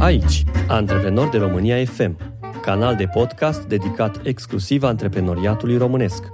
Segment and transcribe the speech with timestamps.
[0.00, 2.16] Aici, Antreprenori de România FM,
[2.62, 6.24] canal de podcast dedicat exclusiv antreprenoriatului românesc.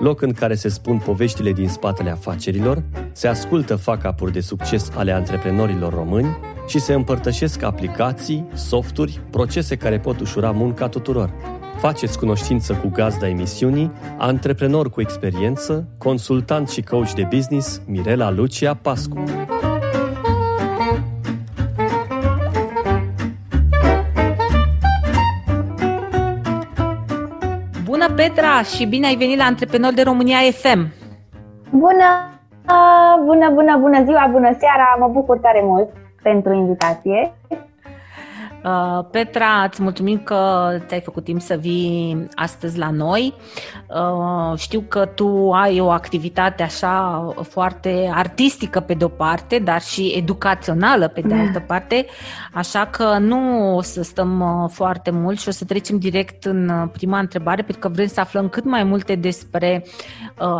[0.00, 5.12] Loc în care se spun poveștile din spatele afacerilor, se ascultă facapuri de succes ale
[5.12, 11.32] antreprenorilor români și se împărtășesc aplicații, softuri, procese care pot ușura munca tuturor.
[11.78, 18.74] Faceți cunoștință cu gazda emisiunii, antreprenor cu experiență, consultant și coach de business Mirela Lucia
[18.74, 19.24] Pascu.
[28.06, 30.80] Bună, Petra, și bine ai venit la Antreprenor de România FM.
[31.70, 32.10] Bună!
[33.24, 34.96] Bună, bună, bună ziua, bună seara!
[34.98, 35.88] Mă bucur tare mult
[36.22, 37.34] pentru invitație.
[38.66, 43.34] Uh, Petra, îți mulțumim că ți-ai făcut timp să vii astăzi la noi.
[43.88, 50.12] Uh, știu că tu ai o activitate așa foarte artistică pe de-o parte, dar și
[50.16, 52.06] educațională pe de altă parte,
[52.52, 56.88] așa că nu o să stăm uh, foarte mult și o să trecem direct în
[56.92, 59.84] prima întrebare, pentru că vrem să aflăm cât mai multe despre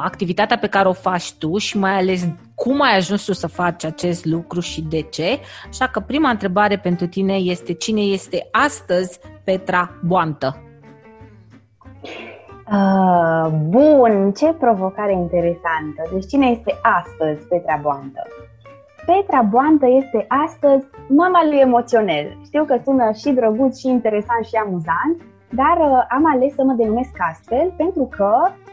[0.03, 3.85] activitatea pe care o faci tu și mai ales cum ai ajuns tu să faci
[3.85, 5.39] acest lucru și de ce.
[5.69, 10.61] Așa că prima întrebare pentru tine este cine este astăzi Petra Boantă?
[12.73, 16.03] Uh, bun, ce provocare interesantă.
[16.13, 18.23] Deci cine este astăzi Petra Boantă?
[19.07, 22.39] Petra Boantă este astăzi mama lui emoționel.
[22.45, 25.17] Știu că sună și drăguț și interesant și amuzant,
[25.51, 28.66] dar uh, am ales să mă denumesc astfel pentru că uh,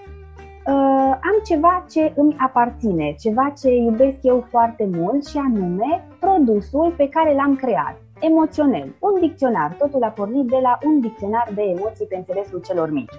[1.29, 7.09] am ceva ce îmi aparține, ceva ce iubesc eu foarte mult și anume produsul pe
[7.09, 9.75] care l-am creat, emoționel, un dicționar.
[9.77, 13.13] Totul a pornit de la un dicționar de emoții pe înțelesul celor mici.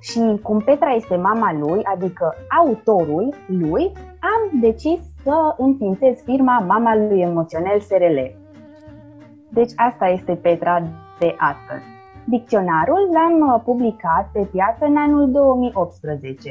[0.00, 6.96] Și cum Petra este mama lui, adică autorul lui, am decis să înființez firma Mama
[6.96, 8.18] lui Emoționel SRL.
[9.48, 10.82] Deci asta este Petra
[11.18, 12.01] de astăzi.
[12.36, 16.50] Dicționarul l-am uh, publicat pe piață în anul 2018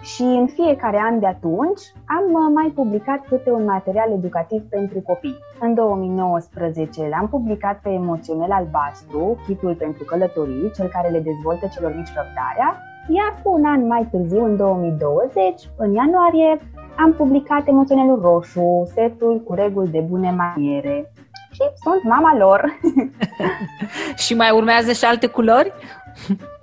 [0.00, 1.82] și în fiecare an de atunci
[2.16, 5.38] am uh, mai publicat câte un material educativ pentru copii.
[5.60, 11.94] În 2019 l-am publicat pe Emoționel Albastru, kitul pentru călătorii, cel care le dezvoltă celor
[11.96, 12.68] mici răbdarea,
[13.08, 16.58] iar cu un an mai târziu, în 2020, în ianuarie,
[16.98, 21.12] am publicat Emoționelul Roșu, setul cu reguli de bune maniere,
[21.56, 22.78] și sunt mama lor.
[24.24, 25.72] și mai urmează și alte culori?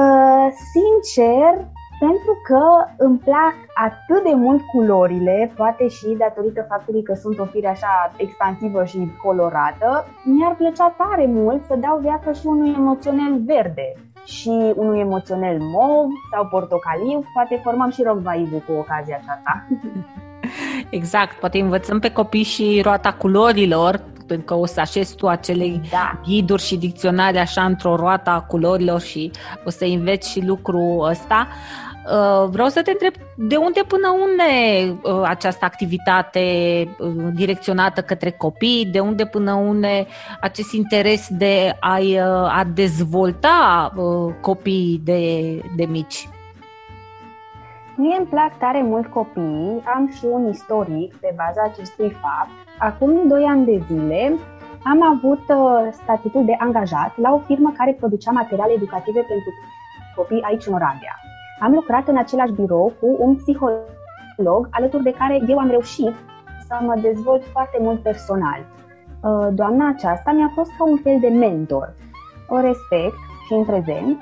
[0.00, 1.64] Uh, sincer,
[1.98, 2.62] pentru că
[2.96, 8.12] îmi plac atât de mult culorile, poate și datorită faptului că sunt o fire așa
[8.16, 13.92] expansivă și colorată, mi-ar plăcea tare mult să dau viață și unui emoționel verde
[14.24, 19.66] și unui emoționel mov sau portocaliu, poate formăm și rockvaibu cu ocazia aceasta.
[20.92, 25.80] Exact, poate învățăm pe copii și roata culorilor, pentru că o să așezi tu acele
[25.90, 26.20] da.
[26.24, 29.30] ghiduri și dicționare așa într-o roată a culorilor și
[29.64, 31.48] o să înveți și lucrul ăsta.
[32.06, 34.52] Uh, vreau să te întreb de unde până unde
[35.02, 36.40] uh, această activitate
[36.98, 40.06] uh, direcționată către copii, de unde până unde
[40.40, 41.98] acest interes de a,
[42.48, 43.92] a dezvolta
[44.40, 46.28] copiii de, de mici?
[48.02, 52.50] Mie îmi plac tare mult copiii, am și un istoric pe baza acestui fapt.
[52.78, 54.36] Acum 2 ani de zile
[54.84, 59.50] am avut uh, statutul de angajat la o firmă care producea materiale educative pentru
[60.16, 61.14] copii aici în Oradea.
[61.60, 66.14] Am lucrat în același birou cu un psiholog alături de care eu am reușit
[66.66, 68.60] să mă dezvolt foarte mult personal.
[68.60, 71.94] Uh, doamna aceasta mi-a fost ca un fel de mentor.
[72.48, 74.18] O respect și în prezent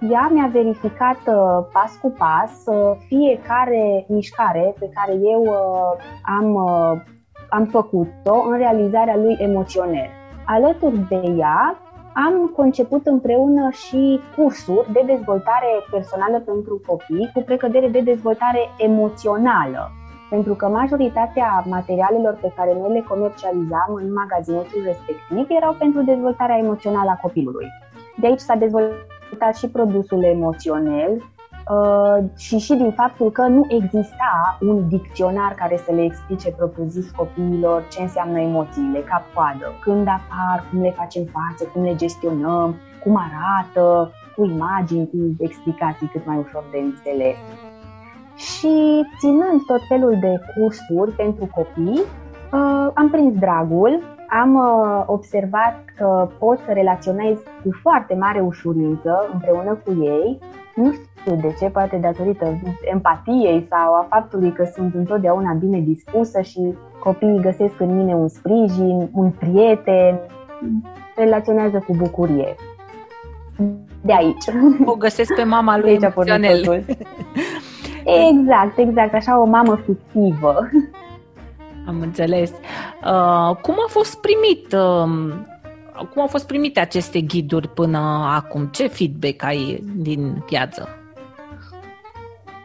[0.00, 6.02] ea mi-a verificat uh, pas cu pas uh, fiecare mișcare pe care eu uh,
[6.38, 7.00] am, uh,
[7.48, 10.08] am făcut-o în realizarea lui emoționel.
[10.46, 11.78] Alături de ea
[12.12, 19.90] am conceput împreună și cursuri de dezvoltare personală pentru copii cu precădere de dezvoltare emoțională.
[20.30, 26.58] Pentru că majoritatea materialelor pe care noi le comercializam în magazinuțul respectiv erau pentru dezvoltarea
[26.58, 27.66] emoțională a copilului.
[28.16, 29.17] De aici s-a dezvoltat
[29.58, 31.22] și produsul emoționel,
[31.68, 37.10] Uh, și și din faptul că nu exista un dicționar care să le explice propriu-zis
[37.10, 42.74] copiilor ce înseamnă emoțiile, ca coadă, când apar, cum le facem față, cum le gestionăm,
[43.02, 47.36] cum arată, cu imagini, cu explicații cât mai ușor de înțeles.
[48.34, 52.02] Și ținând tot felul de cursuri pentru copii,
[52.52, 59.28] uh, am prins dragul, am uh, observat că pot să relaționez cu foarte mare ușurință
[59.32, 60.38] împreună cu ei.
[60.74, 62.60] Nu știu de ce, poate datorită
[62.92, 68.28] empatiei sau a faptului că sunt întotdeauna bine dispusă și copiii găsesc în mine un
[68.28, 70.20] sprijin, un prieten,
[71.16, 72.54] relaționează cu bucurie.
[74.00, 74.44] De aici.
[74.84, 76.84] O găsesc pe mama lui emoționel.
[78.30, 80.68] Exact, exact, așa o mamă fictivă.
[81.88, 82.50] Am înțeles.
[82.50, 85.08] Uh, cum a fost primit uh,
[86.12, 87.98] cum au fost primite aceste ghiduri până
[88.34, 88.66] acum?
[88.66, 90.88] Ce feedback ai din piață?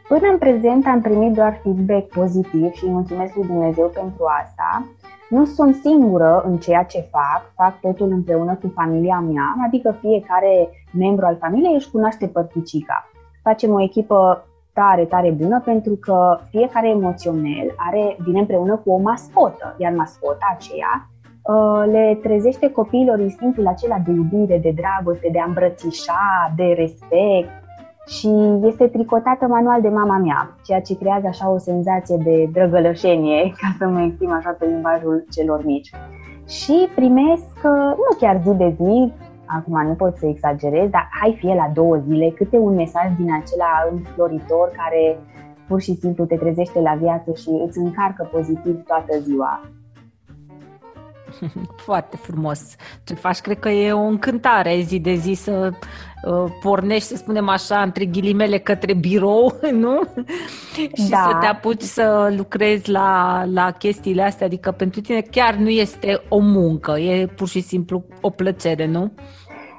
[0.07, 4.87] Până în prezent am primit doar feedback pozitiv și mulțumesc lui Dumnezeu pentru asta.
[5.29, 10.69] Nu sunt singură în ceea ce fac, fac totul împreună cu familia mea, adică fiecare
[10.91, 13.09] membru al familiei își cunoaște părticica.
[13.43, 18.97] Facem o echipă tare, tare bună pentru că fiecare emoționel are, vine împreună cu o
[18.97, 21.07] mascotă, iar mascota aceea
[21.43, 27.49] uh, le trezește copiilor instinctul acela de iubire, de dragoste, de a îmbrățișa, de respect
[28.07, 33.51] și este tricotată manual de mama mea, ceea ce creează așa o senzație de drăgălășenie,
[33.61, 35.91] ca să mă exprim așa pe limbajul celor mici.
[36.47, 39.11] Și primesc, uh, nu chiar zi de zi,
[39.45, 43.33] acum nu pot să exagerez, dar hai fie la două zile câte un mesaj din
[43.33, 45.17] acela înfloritor care
[45.67, 49.61] pur și simplu te trezește la viață și îți încarcă pozitiv toată ziua.
[51.85, 52.75] Foarte frumos.
[53.03, 55.77] Ce faci, cred că e o încântare zi de zi să uh,
[56.61, 59.53] pornești, să spunem așa, între ghilimele către birou,
[59.83, 60.01] nu?
[60.73, 61.17] și da.
[61.17, 64.45] să te apuci să lucrezi la, la chestiile astea.
[64.45, 69.11] Adică pentru tine chiar nu este o muncă, e pur și simplu o plăcere, nu?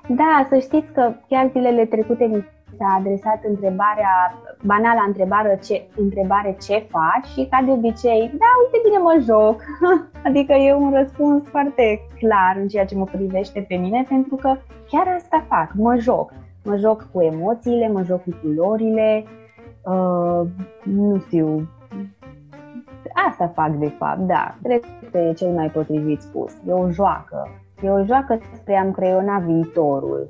[0.08, 2.44] Da, să știți că chiar zilele trecute mi
[2.78, 4.14] s-a adresat întrebarea,
[4.62, 9.62] banala întrebare ce, întrebare ce faci și ca de obicei, da, uite bine mă joc.
[10.28, 14.56] adică e un răspuns foarte clar în ceea ce mă privește pe mine pentru că
[14.88, 16.32] chiar asta fac, mă joc.
[16.64, 19.24] Mă joc cu emoțiile, mă joc cu culorile,
[19.82, 20.40] uh,
[20.82, 21.68] nu știu,
[23.28, 24.80] asta fac de fapt, da, cred
[25.10, 26.52] că e cel mai potrivit spus.
[26.66, 27.48] E o joacă,
[27.84, 30.28] E o joacă spre a-mi creiona viitorul.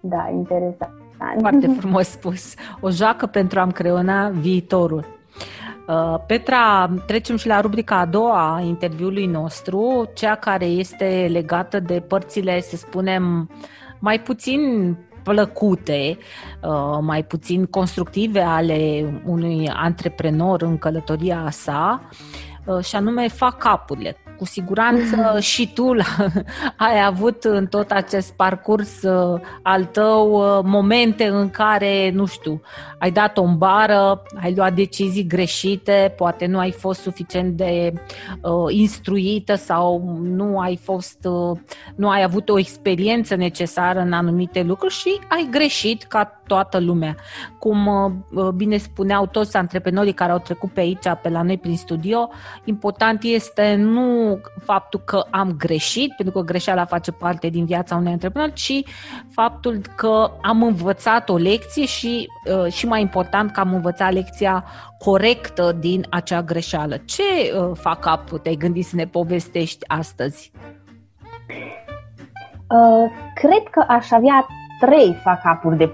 [0.00, 1.01] Da, interesant.
[1.40, 2.54] Foarte frumos spus.
[2.80, 5.20] O joacă pentru a-mi creiona viitorul.
[5.86, 11.80] Uh, Petra, trecem și la rubrica a doua a interviului nostru, cea care este legată
[11.80, 13.50] de părțile, să spunem,
[13.98, 16.18] mai puțin plăcute,
[16.62, 22.08] uh, mai puțin constructive ale unui antreprenor în călătoria sa,
[22.64, 25.40] uh, și anume fac capurile cu siguranță mm-hmm.
[25.40, 25.90] și tu
[26.88, 32.60] ai avut în tot acest parcurs uh, al tău uh, momente în care, nu știu,
[32.98, 37.92] ai dat o bară, ai luat decizii greșite, poate nu ai fost suficient de
[38.40, 41.58] uh, instruită sau nu ai fost, uh,
[41.94, 47.16] nu ai avut o experiență necesară în anumite lucruri și ai greșit ca toată lumea.
[47.58, 51.76] Cum uh, bine spuneau toți antreprenorii care au trecut pe aici, pe la noi prin
[51.76, 52.28] studio,
[52.64, 54.31] important este nu
[54.64, 58.82] faptul că am greșit, pentru că greșeala face parte din viața unui antreprenor, ci
[59.30, 62.26] faptul că am învățat o lecție și,
[62.64, 64.64] uh, și mai important că am învățat lecția
[64.98, 66.96] corectă din acea greșeală.
[66.96, 70.52] Ce uh, fac cap te-ai gândit să ne povestești astăzi?
[72.68, 74.46] Uh, cred că aș avea
[74.80, 75.86] trei facapuri de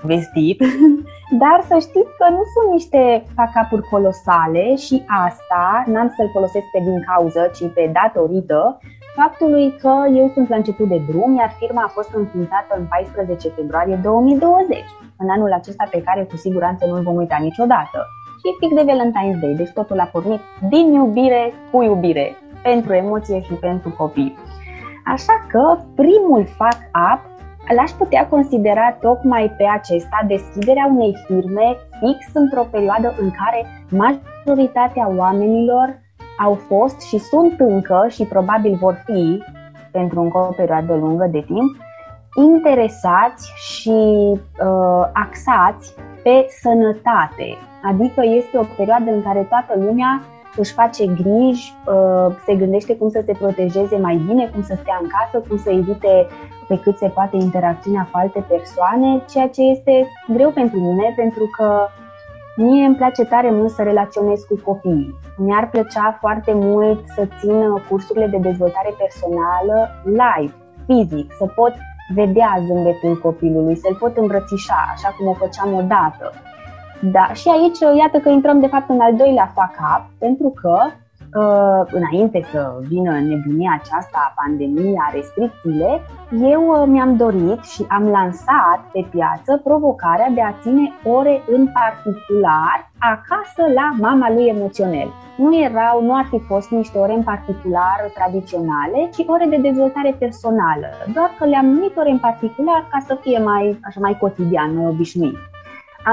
[0.00, 0.58] povestit,
[1.42, 3.02] dar să știți că nu sunt niște
[3.34, 8.78] facapuri colosale și asta n-am să-l folosesc pe din cauză, ci pe datorită
[9.20, 13.48] faptului că eu sunt la început de drum, iar firma a fost înființată în 14
[13.48, 14.84] februarie 2020,
[15.22, 17.98] în anul acesta pe care cu siguranță nu-l vom uita niciodată.
[18.38, 22.92] Și e pic de Valentine's Day, deci totul a pornit din iubire cu iubire, pentru
[22.92, 24.36] emoție și pentru copii.
[25.06, 26.78] Așa că primul fac
[27.12, 27.20] up
[27.74, 35.12] l-aș putea considera tocmai pe acesta deschiderea unei firme fix într-o perioadă în care majoritatea
[35.16, 35.98] oamenilor
[36.38, 39.42] au fost și sunt încă și probabil vor fi
[39.92, 41.76] pentru încă o perioadă lungă de timp
[42.36, 47.48] interesați și uh, axați pe sănătate.
[47.82, 50.22] Adică este o perioadă în care toată lumea
[50.56, 54.98] își face griji, uh, se gândește cum să se protejeze mai bine, cum să stea
[55.02, 56.26] în casă, cum să evite
[56.68, 61.50] pe cât se poate interacțiunea cu alte persoane, ceea ce este greu pentru mine, pentru
[61.56, 61.88] că
[62.56, 65.18] mie îmi place tare mult să relaționez cu copiii.
[65.36, 70.54] Mi-ar plăcea foarte mult să țin cursurile de dezvoltare personală live,
[70.86, 71.74] fizic, să pot
[72.14, 76.32] vedea zâmbetul copilului, să-l pot îmbrățișa, așa cum o făceam odată.
[77.00, 80.78] Da, și aici iată că intrăm de fapt în al doilea fuck up, pentru că
[81.40, 86.00] uh, înainte să vină nebunia aceasta, pandemia, restricțiile,
[86.52, 91.68] eu uh, mi-am dorit și am lansat pe piață provocarea de a ține ore în
[91.80, 95.08] particular acasă la mama lui emoționel.
[95.36, 100.16] Nu erau, nu ar fi fost niște ore în particular tradiționale, ci ore de dezvoltare
[100.18, 104.76] personală, doar că le-am numit ore în particular ca să fie mai, așa, mai cotidian,
[104.76, 105.36] mai obișnuit.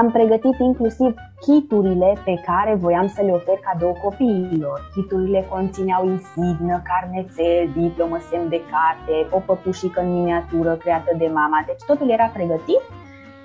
[0.00, 4.90] Am pregătit inclusiv kiturile pe care voiam să le ofer cadou copiilor.
[4.94, 11.62] Kiturile conțineau insignă, carnețel, diplomă, semn de carte, o păpușică în miniatură creată de mama.
[11.66, 12.82] Deci totul era pregătit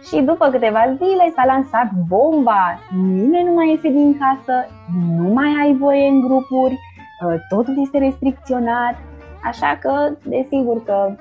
[0.08, 2.79] și după câteva zile s-a lansat bomba.
[3.03, 4.56] Nimeni nu mai iese din casă,
[5.18, 6.79] nu mai ai voie în grupuri,
[7.25, 8.96] ă, totul este restricționat.
[9.44, 11.15] Așa că, desigur că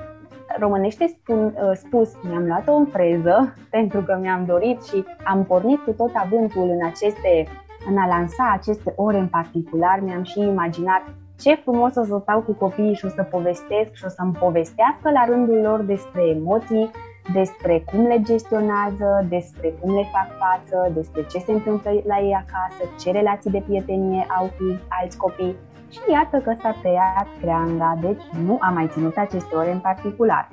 [0.58, 5.78] românește spun, uh, spus, mi-am luat-o în freză pentru că mi-am dorit și am pornit
[5.78, 7.46] cu tot avântul în aceste,
[7.88, 11.02] în a lansa aceste ore în particular, mi-am și imaginat
[11.38, 15.10] ce frumos o să stau cu copiii și o să povestesc și o să-mi povestească
[15.10, 16.90] la rândul lor despre emoții,
[17.32, 22.34] despre cum le gestionează, despre cum le fac față, despre ce se întâmplă la ei
[22.44, 25.56] acasă, ce relații de prietenie au cu alți copii.
[25.90, 30.48] Și iată că s-a tăiat creanga, deci nu am mai ținut aceste ore în particular.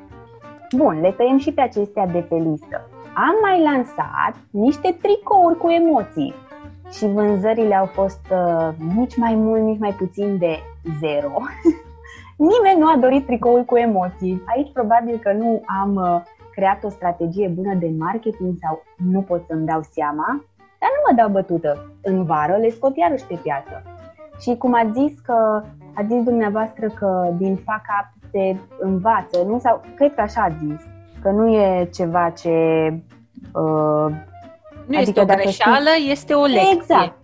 [0.75, 2.89] Bun, le tăiem și pe acestea de pe listă.
[3.15, 6.33] Am mai lansat niște tricouri cu emoții
[6.91, 10.59] și vânzările au fost uh, nici mai mult, nici mai puțin de
[10.99, 11.31] zero.
[12.51, 14.41] Nimeni nu a dorit tricouri cu emoții.
[14.45, 19.43] Aici probabil că nu am uh, creat o strategie bună de marketing sau nu pot
[19.47, 20.45] să-mi dau seama,
[20.79, 21.91] dar nu mă dau bătută.
[22.01, 23.83] În vară le scot iarăși pe piață.
[24.39, 25.63] Și cum a zis că
[25.93, 29.59] a zis dumneavoastră că din faca se învață, nu?
[29.59, 30.81] Sau cred că așa a zis,
[31.21, 32.49] că nu e ceva ce...
[33.53, 34.11] Uh,
[34.87, 36.11] nu adică este o greșeală, știi...
[36.11, 36.71] este o lecție.
[36.73, 37.23] Exact.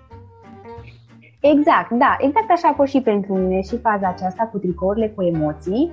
[1.41, 5.23] Exact, da, exact așa a fost și pentru mine și faza aceasta cu tricourile cu
[5.23, 5.91] emoții,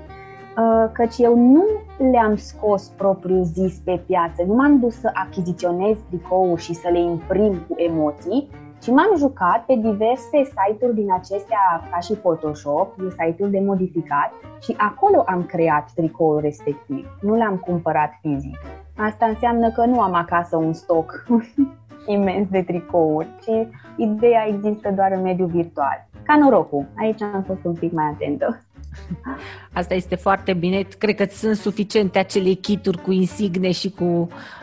[0.56, 1.64] uh, căci eu nu
[2.10, 7.00] le-am scos propriu zis pe piață, nu m-am dus să achiziționez tricouri și să le
[7.00, 8.48] imprim cu emoții,
[8.82, 14.32] și m-am jucat pe diverse site-uri din acestea, ca și Photoshop, site-uri de modificat
[14.62, 17.18] și acolo am creat tricoul respectiv.
[17.20, 18.58] Nu l-am cumpărat fizic.
[18.97, 21.25] Asta înseamnă că nu am acasă un stoc
[22.06, 26.06] imens de tricouri, ci ideea există doar în mediul virtual.
[26.23, 28.61] Ca norocul, aici am fost un pic mai atentă.
[29.72, 30.86] Asta este foarte bine.
[30.98, 34.04] Cred că sunt suficiente acele kituri cu insigne și cu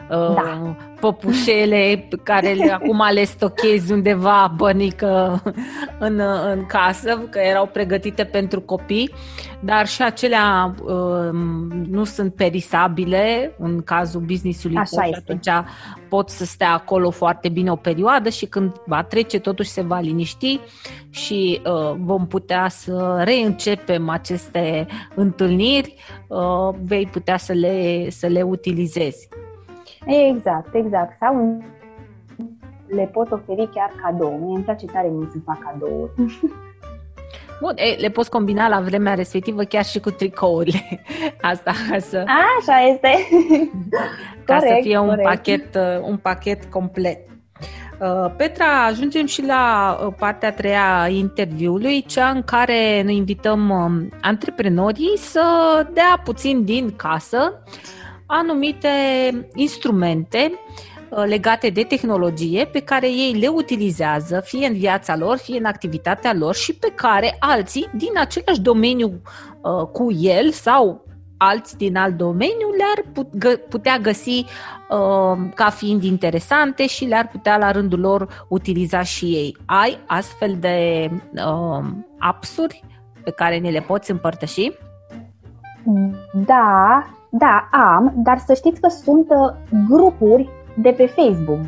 [0.10, 0.76] uh, da.
[1.00, 5.44] păpușele pe care le, acum le stochezi undeva bănică
[6.00, 6.22] în,
[6.54, 9.14] în casă, că erau pregătite pentru copii,
[9.60, 11.30] dar și acelea uh,
[11.90, 15.50] nu sunt perisabile în cazul business-ului Așa și atunci
[16.10, 20.00] pot să stea acolo foarte bine o perioadă și când va trece totuși se va
[20.00, 20.60] liniști
[21.10, 25.96] și uh, vom putea să reîncepem aceste întâlniri,
[26.28, 29.28] uh, vei putea să le, să le utilizezi.
[30.06, 31.18] Exact, exact.
[31.20, 31.64] Sau
[32.88, 34.38] le pot oferi chiar cadou.
[34.38, 36.12] Mie îmi place tare mult să fac cadouri.
[37.62, 40.80] Bun, e, le poți combina la vremea respectivă chiar și cu tricourile.
[41.42, 42.24] Asta ca să...
[42.26, 43.10] A, așa este.
[44.46, 47.20] ca corect, să fie un pachet, uh, un pachet complet.
[48.00, 53.14] Uh, Petra, ajungem și la uh, partea a treia a interviului, cea în care ne
[53.14, 55.42] invităm um, antreprenorii să
[55.94, 57.64] dea puțin din casă
[58.26, 58.88] anumite
[59.54, 60.52] instrumente
[61.10, 65.66] uh, legate de tehnologie pe care ei le utilizează fie în viața lor, fie în
[65.66, 69.22] activitatea lor și pe care alții din același domeniu
[69.92, 71.05] cu el sau
[71.38, 73.28] alți din alt domeniu le-ar
[73.70, 74.46] putea găsi
[74.90, 79.58] uh, ca fiind interesante și le-ar putea la rândul lor utiliza și ei.
[79.66, 81.86] Ai astfel de uh,
[82.20, 82.84] apsuri
[83.24, 84.72] pe care ne le poți împărtăși?
[86.34, 87.04] Da,
[87.38, 89.54] Da, am, dar să știți că sunt uh,
[89.88, 91.60] grupuri de pe Facebook.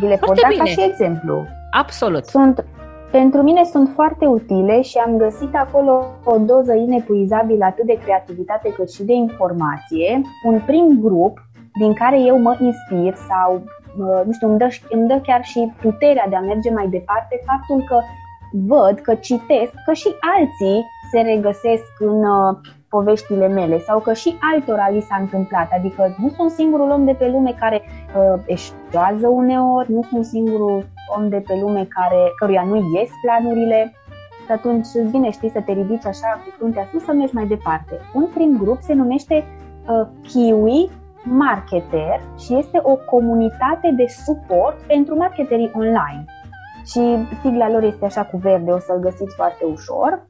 [0.00, 0.58] Vi le pot Foarte da bine.
[0.58, 1.46] ca și exemplu.
[1.70, 2.24] Absolut.
[2.24, 2.64] Sunt,
[3.10, 8.72] pentru mine sunt foarte utile și am găsit acolo o doză inepuizabilă atât de creativitate
[8.72, 10.20] cât și de informație.
[10.44, 11.38] Un prim grup
[11.78, 15.72] din care eu mă inspir sau, uh, nu știu, îmi dă, îmi dă chiar și
[15.80, 18.00] puterea de a merge mai departe, faptul că
[18.52, 22.56] văd, că citesc, că și alții se regăsesc în uh,
[22.90, 25.68] poveștile mele sau că și altora li s-a întâmplat.
[25.78, 30.86] Adică nu sunt singurul om de pe lume care uh, eșuează uneori, nu sunt singurul
[31.16, 33.92] om de pe lume care, căruia nu ies planurile.
[34.44, 37.46] Și atunci îți vine, știi, să te ridici așa cu fruntea sus să mergi mai
[37.46, 37.94] departe.
[38.14, 40.90] Un prim grup se numește uh, Kiwi
[41.24, 46.24] Marketer și este o comunitate de suport pentru marketerii online.
[46.86, 47.00] Și
[47.42, 50.28] sigla lor este așa cu verde, o să-l găsiți foarte ușor.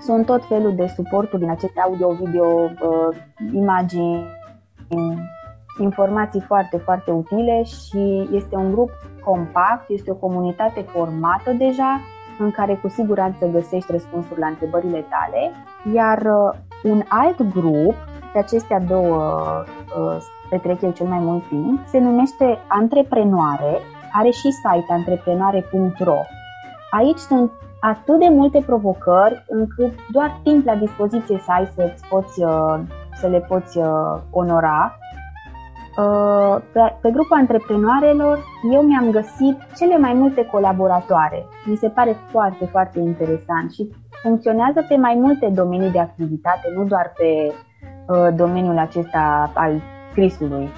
[0.00, 3.16] Sunt tot felul de suporturi din aceste audio, video, uh,
[3.52, 4.24] imagini,
[5.78, 8.90] informații foarte, foarte utile și este un grup
[9.24, 12.00] compact, este o comunitate formată deja
[12.38, 15.50] în care cu siguranță găsești răspunsuri la întrebările tale,
[15.94, 17.94] iar uh, un alt grup,
[18.32, 19.42] pe acestea două
[19.98, 20.16] uh,
[20.50, 23.78] petrec eu cel mai mult timp, se numește Antreprenoare,
[24.12, 26.20] are și site antreprenoare.ro.
[26.90, 32.42] Aici sunt atât de multe provocări încât doar timp la dispoziție să ai să, poți,
[32.42, 32.78] uh,
[33.14, 34.94] să le poți uh, onora.
[35.98, 38.38] Uh, Pe, pe grupul antreprenoarelor
[38.72, 41.46] eu mi-am găsit cele mai multe colaboratoare.
[41.64, 43.90] Mi se pare foarte, foarte interesant și
[44.22, 47.52] funcționează pe mai multe domenii de activitate, nu doar pe
[48.34, 50.68] domeniul acesta al scrisului.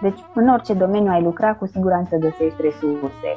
[0.00, 3.30] Deci în orice domeniu ai lucra, cu siguranță găsești resurse.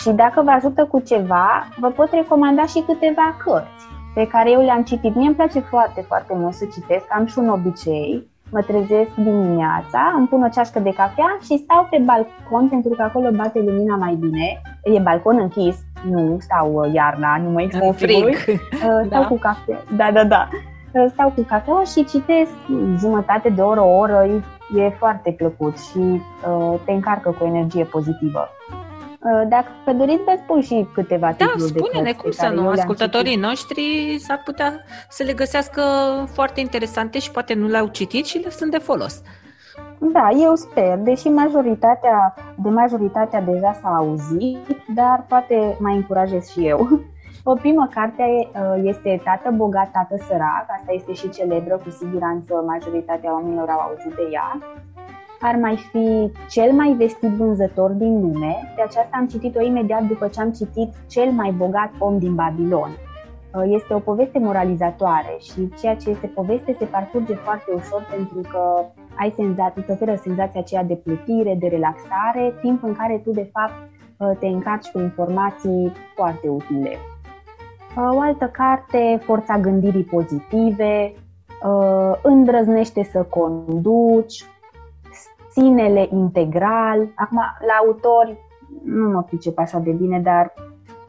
[0.00, 3.84] Și dacă vă ajută cu ceva, vă pot recomanda și câteva cărți
[4.14, 5.14] pe care eu le-am citit.
[5.14, 8.30] Mie îmi place foarte, foarte mult să citesc, am și un obicei.
[8.50, 13.02] Mă trezesc dimineața, îmi pun o ceașcă de cafea și stau pe balcon pentru că
[13.02, 14.62] acolo bate lumina mai bine.
[14.82, 15.76] E balcon închis,
[16.10, 18.36] nu stau iarna, nu mă expun frig.
[19.06, 19.26] Stau Da.
[19.26, 19.82] cu cafea.
[19.96, 20.48] Da, da, da.
[21.08, 22.50] Stau cu cafea și citesc
[22.98, 24.24] jumătate de oră, o oră,
[24.76, 28.48] e foarte plăcut și uh, te încarcă cu energie pozitivă.
[29.24, 32.42] Uh, Dacă doriți, vă spun și câteva Da, titluri de spune-ne cărți cum pe să
[32.42, 32.60] care nu.
[32.60, 33.42] eu le-am Ascultătorii citit.
[33.44, 35.82] noștri s-ar putea să le găsească
[36.32, 39.22] foarte interesante și poate nu le-au citit și le sunt de folos.
[39.98, 46.66] Da, eu sper, deși majoritatea, de majoritatea deja s-a auzit, dar poate mai încurajez și
[46.66, 46.88] eu.
[47.44, 52.52] O primă carte uh, este Tată bogat, tată sărac, asta este și celebră, cu siguranță
[52.66, 54.58] majoritatea oamenilor au auzit de ea.
[55.44, 60.28] Ar mai fi Cel mai vestit vânzător din lume, pe aceasta am citit-o imediat după
[60.28, 62.90] ce am citit Cel mai bogat om din Babilon.
[63.54, 68.40] Uh, Este o poveste moralizatoare și ceea ce este poveste se parcurge foarte ușor pentru
[68.50, 68.84] că
[69.18, 73.50] ai senzația, îți oferă senzația aceea de plutire, de relaxare, timp în care tu de
[73.52, 73.74] fapt
[74.16, 76.90] uh, te încarci cu informații foarte utile.
[77.96, 81.12] Uh, O altă carte, Forța gândirii pozitive,
[81.64, 84.44] uh, Îndrăznește să conduci,
[85.52, 87.08] Ținele integral.
[87.14, 88.36] Acum, la autori
[88.84, 90.54] nu mă pricep așa de bine, dar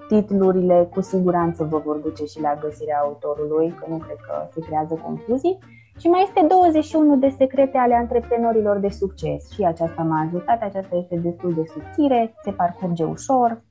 [0.08, 4.60] titlurile cu siguranță vă vor duce și la găsirea autorului, că nu cred că se
[4.60, 5.60] creează confuzii.
[6.00, 9.52] Și mai este 21 de secrete ale antreprenorilor de succes.
[9.52, 13.62] Și aceasta m-a ajutat, aceasta este destul de subțire, se parcurge ușor.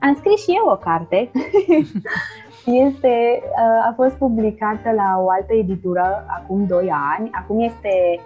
[0.00, 1.30] Am scris și eu o carte.
[2.66, 3.42] este,
[3.88, 7.30] a fost publicată la o altă editură acum 2 ani.
[7.32, 8.20] Acum este,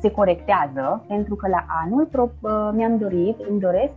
[0.00, 2.30] se corectează, pentru că la anul pro-
[2.72, 3.92] mi-am dorit, îmi doresc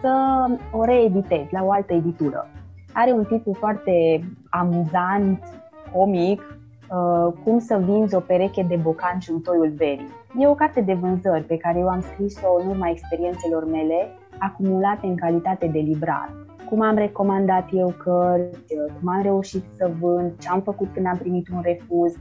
[0.00, 2.48] să o reeditez la o altă editură.
[2.92, 5.38] Are un titlu foarte amuzant,
[5.92, 10.08] comic, uh, cum să vinzi o pereche de bocanci în toiul verii.
[10.38, 15.06] E o carte de vânzări pe care eu am scris-o în urma experiențelor mele acumulate
[15.06, 16.30] în calitate de librar.
[16.72, 21.16] Cum am recomandat eu cărți, cum am reușit să vând, ce am făcut când am
[21.18, 22.14] primit un refuz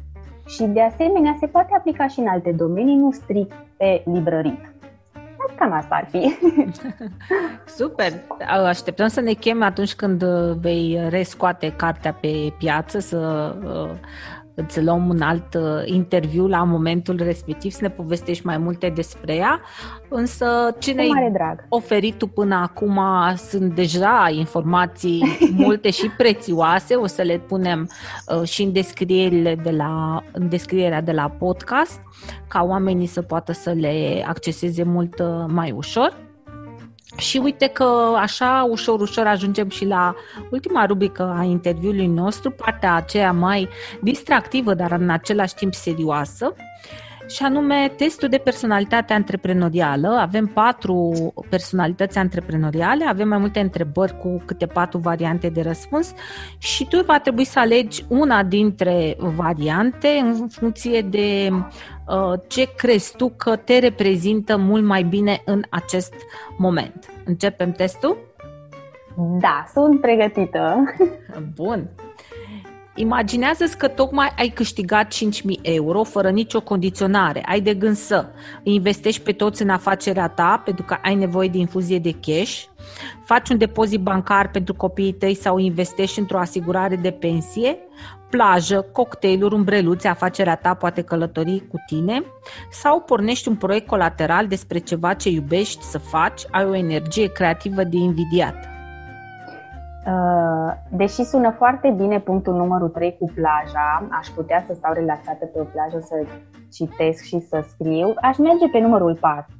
[0.46, 4.74] și de asemenea se poate aplica și în alte domenii, nu strict pe librărit.
[5.56, 6.38] Cam asta ar fi.
[7.78, 8.12] Super!
[8.68, 13.90] Așteptăm să ne chemi atunci când uh, vei rescoate cartea pe piață, să uh,
[14.65, 19.36] îți luăm un alt uh, interviu la momentul respectiv, să ne povestești mai multe despre
[19.36, 19.62] ea.
[20.10, 21.65] Însă ce Cu mare ne-ai drag.
[21.69, 23.00] oferit tu până acum
[23.36, 27.89] sunt deja informații multe și prețioase, o să le punem
[28.28, 32.00] uh, și în descrierile de la, în descrierea de la podcast,
[32.47, 36.30] ca oamenii să poată să le acceseze mult uh, mai ușor.
[37.17, 40.15] Și uite că așa ușor, ușor ajungem și la
[40.50, 43.69] ultima rubrică a interviului nostru, partea aceea mai
[44.02, 46.54] distractivă, dar în același timp serioasă.
[47.34, 50.08] Și anume testul de personalitate antreprenorială.
[50.08, 51.13] Avem patru
[51.50, 56.13] personalități antreprenoriale, avem mai multe întrebări cu câte patru variante de răspuns
[56.58, 63.15] și tu va trebui să alegi una dintre variante în funcție de uh, ce crezi
[63.15, 66.13] tu că te reprezintă mult mai bine în acest
[66.58, 67.10] moment.
[67.26, 68.17] Începem testul?
[69.39, 70.84] Da, sunt pregătită.
[71.56, 71.89] Bun.
[73.02, 75.20] Imaginează-ți că tocmai ai câștigat 5.000
[75.62, 77.44] euro fără nicio condiționare.
[77.46, 78.26] Ai de gând să
[78.64, 82.64] investești pe toți în afacerea ta pentru că ai nevoie de infuzie de cash,
[83.26, 87.78] faci un depozit bancar pentru copiii tăi sau investești într-o asigurare de pensie,
[88.30, 92.24] plajă, cocktailuri, umbreluțe, afacerea ta poate călători cu tine
[92.72, 97.84] sau pornești un proiect colateral despre ceva ce iubești să faci, ai o energie creativă
[97.84, 98.71] de invidiat.
[100.06, 105.46] Uh, deși sună foarte bine punctul numărul 3 cu plaja, aș putea să stau relaxată
[105.46, 106.26] pe o plajă să
[106.72, 109.54] citesc și să scriu, aș merge pe numărul 4.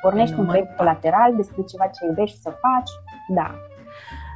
[0.00, 2.90] Pornești un proiect colateral despre ceva ce iubești să faci,
[3.28, 3.54] da.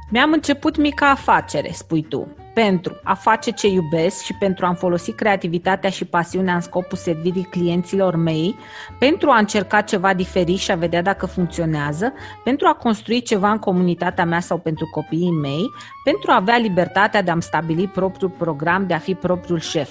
[0.09, 5.11] Mi-am început mica afacere, spui tu pentru a face ce iubesc și pentru a-mi folosi
[5.11, 8.55] creativitatea și pasiunea în scopul servirii clienților mei,
[8.99, 12.13] pentru a încerca ceva diferit și a vedea dacă funcționează,
[12.43, 15.69] pentru a construi ceva în comunitatea mea sau pentru copiii mei,
[16.03, 19.89] pentru a avea libertatea de a-mi stabili propriul program, de a fi propriul șef.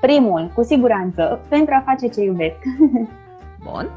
[0.00, 2.56] Primul, cu siguranță, pentru a face ce iubesc.
[3.62, 3.90] Bun.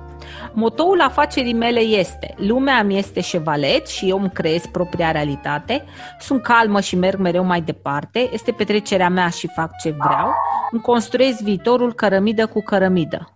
[0.53, 5.83] Motoul afacerii mele este Lumea mi este șevalet și eu îmi creez propria realitate,
[6.19, 10.33] sunt calmă și merg mereu mai departe, este petrecerea mea și fac ce vreau,
[10.71, 13.27] îmi construiesc viitorul cărămidă cu cărămidă.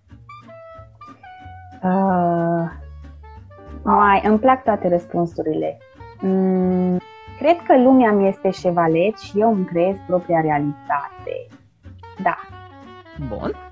[1.84, 2.70] Uh,
[3.84, 5.78] mai, îmi plac toate răspunsurile.
[6.20, 7.00] Mm,
[7.38, 11.48] cred că lumea mi este șevalet și eu îmi creez propria realitate.
[12.24, 12.38] Da.
[13.28, 13.66] Bun.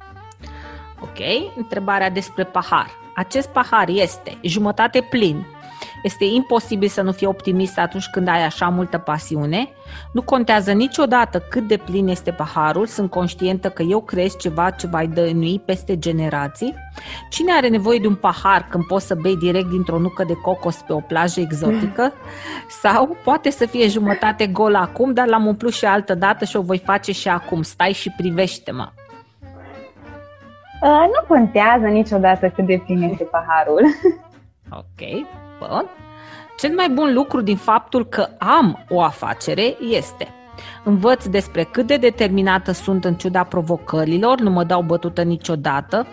[1.17, 2.87] Ok, întrebarea despre pahar.
[3.15, 5.45] Acest pahar este jumătate plin.
[6.03, 9.69] Este imposibil să nu fii optimist atunci când ai așa multă pasiune.
[10.11, 14.87] Nu contează niciodată cât de plin este paharul, sunt conștientă că eu creez ceva ce
[14.87, 16.73] va dănui peste generații.
[17.29, 20.75] Cine are nevoie de un pahar când poți să bei direct dintr-o nucă de cocos
[20.87, 22.13] pe o plajă exotică?
[22.81, 26.61] Sau poate să fie jumătate gol acum, dar l-am umplut și altă dată și o
[26.61, 27.61] voi face și acum.
[27.61, 28.91] Stai și privește-mă.
[30.85, 33.81] Uh, nu contează niciodată cât de plin este paharul.
[34.69, 35.27] Ok,
[35.59, 35.85] bun.
[36.57, 40.27] Cel mai bun lucru din faptul că am o afacere este
[40.83, 46.07] Învăț despre cât de determinată sunt în ciuda provocărilor, nu mă dau bătută niciodată,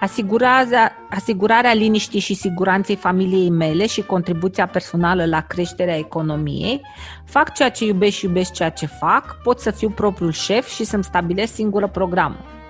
[0.00, 6.80] asigurarea, asigurarea liniștii și siguranței familiei mele și contribuția personală la creșterea economiei,
[7.24, 10.84] fac ceea ce iubesc și iubesc ceea ce fac, pot să fiu propriul șef și
[10.84, 12.63] să-mi stabilesc singură programul.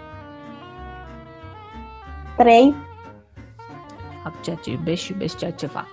[2.37, 2.75] 3.
[4.23, 5.89] Fac ceea ce iubesc și iubesc ceea ce fac.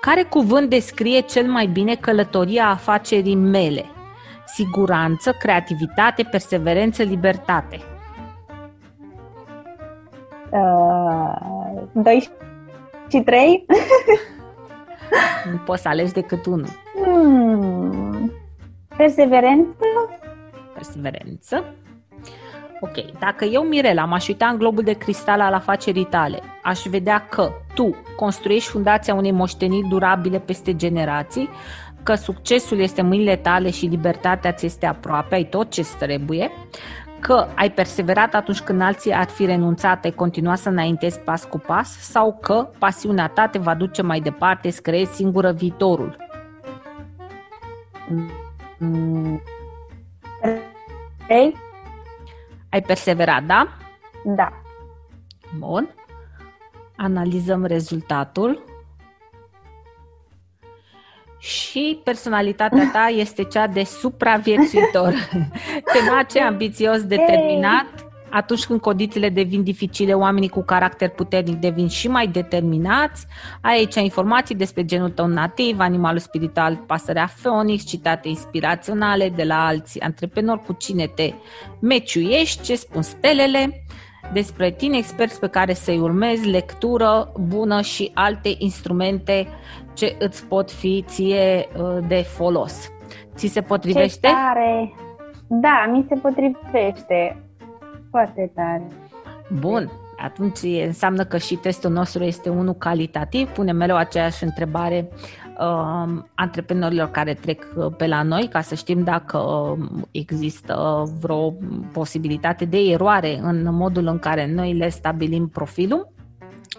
[0.00, 3.84] Care cuvânt descrie cel mai bine călătoria afacerii mele?
[4.46, 7.80] Siguranță, creativitate, perseverență, libertate.
[10.50, 12.28] Uh, 2
[13.08, 13.66] și 3?
[15.52, 16.68] nu poți să alegi decât unul.
[17.04, 18.32] Hmm.
[18.96, 19.84] Perseverență?
[20.74, 21.74] Perseverență.
[22.84, 27.26] Ok, dacă eu, Mirela, m-aș uita în globul de cristal al afacerii tale, aș vedea
[27.28, 31.48] că tu construiești fundația unei moșteniri durabile peste generații,
[32.02, 36.50] că succesul este în mâinile tale și libertatea ți este aproape, ai tot ce trebuie,
[37.20, 41.58] că ai perseverat atunci când alții ar fi renunțat, ai continua să înaintezi pas cu
[41.58, 46.16] pas sau că pasiunea ta te va duce mai departe, să creezi singură viitorul.
[48.78, 49.42] Mm.
[51.28, 51.70] Hey.
[52.72, 53.68] Ai perseverat, da?
[54.24, 54.52] Da.
[55.58, 55.94] Bun.
[56.96, 58.64] Analizăm rezultatul.
[61.38, 65.14] Și personalitatea ta este cea de supraviețuitor.
[65.92, 68.11] Tenace, ambițios, determinat.
[68.32, 73.26] Atunci când condițiile devin dificile, oamenii cu caracter puternic devin și mai determinați.
[73.60, 79.66] Ai aici informații despre genul tău nativ, animalul spiritual, pasărea Phoenix, citate inspiraționale de la
[79.66, 81.32] alți antreprenori cu cine te
[81.80, 83.84] meciuiești, ce spun stelele
[84.32, 89.48] despre tine, experți pe care să-i urmezi, lectură bună și alte instrumente
[89.94, 92.90] ce îți pot fi ție uh, de folos.
[93.34, 94.26] Ți se potrivește?
[94.26, 94.92] Ce tare!
[95.46, 97.42] Da, mi se potrivește.
[98.12, 98.86] Foarte tare.
[99.60, 103.48] Bun, atunci înseamnă că și testul nostru este unul calitativ.
[103.48, 105.08] Punem mereu aceeași întrebare
[105.58, 107.64] uh, antreprenorilor care trec
[107.96, 109.40] pe la noi, ca să știm dacă
[110.10, 111.54] există vreo
[111.92, 116.12] posibilitate de eroare în modul în care noi le stabilim profilul.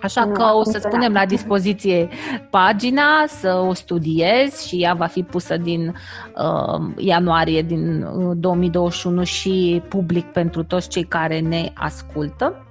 [0.02, 2.08] Așa că o să spunem la dispoziție
[2.50, 5.96] pagina, să o studiez și ea va fi pusă din
[6.36, 12.66] uh, ianuarie din 2021 uh, și public pentru toți cei care ne ascultă.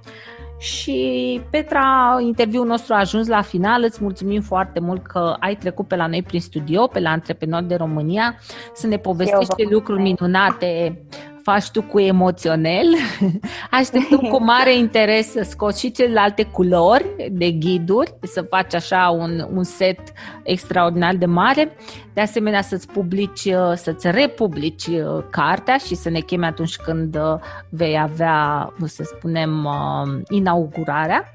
[0.63, 3.83] Și Petra, interviul nostru a ajuns la final.
[3.83, 7.67] Îți mulțumim foarte mult că ai trecut pe la noi prin studio, pe la Antreprenori
[7.67, 8.35] de România,
[8.73, 11.01] să ne povestești lucruri minunate
[11.43, 12.85] faci tu cu emoționel.
[13.71, 19.47] Așteptăm cu mare interes să scoți și celelalte culori de ghiduri, să faci așa un,
[19.53, 19.99] un set
[20.43, 21.75] extraordinar de mare.
[22.13, 27.39] De asemenea, să-ți publici, să-ți republici uh, cartea și să ne chemi atunci când uh,
[27.69, 31.33] vei avea, să spunem, uh, inaugurarea.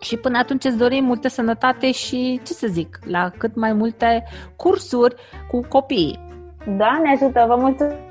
[0.00, 4.24] Și până atunci îți dorim multă sănătate și, ce să zic, la cât mai multe
[4.56, 5.14] cursuri
[5.50, 6.26] cu copiii.
[6.66, 8.07] Da, ne ajută, vă mulțumesc!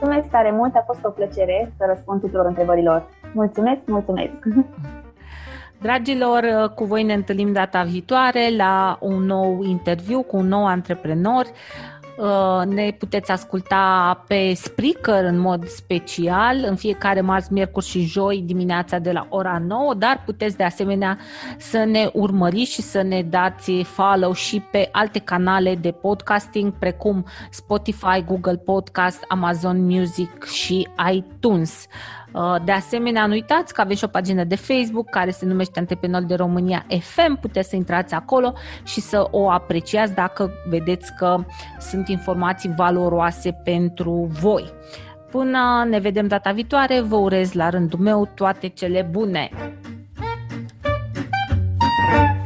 [0.00, 3.06] Mulțumesc tare mult, a fost o plăcere să răspund tuturor întrebărilor.
[3.32, 4.32] Mulțumesc, mulțumesc!
[5.82, 11.46] Dragilor, cu voi ne întâlnim data viitoare la un nou interviu cu un nou antreprenor.
[12.18, 18.42] Uh, ne puteți asculta pe Spreaker în mod special în fiecare marți, miercuri și joi
[18.44, 21.18] dimineața de la ora 9, dar puteți de asemenea
[21.58, 27.24] să ne urmăriți și să ne dați follow și pe alte canale de podcasting precum
[27.50, 31.86] Spotify, Google Podcast, Amazon Music și iTunes.
[32.32, 35.78] Uh, de asemenea, nu uitați că avem și o pagină de Facebook care se numește
[35.78, 37.40] Antreprenori de România FM.
[37.40, 38.52] Puteți să intrați acolo
[38.84, 41.44] și să o apreciați dacă vedeți că
[41.78, 44.72] sunt informații valoroase pentru voi.
[45.30, 49.50] Până ne vedem data viitoare, vă urez la rândul meu toate cele bune!
[52.10, 52.37] thank you